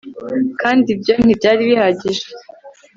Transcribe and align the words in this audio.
Kandi 0.61 0.87
ibyo 0.95 1.13
ntibyari 1.23 1.61
bihagije 1.69 2.25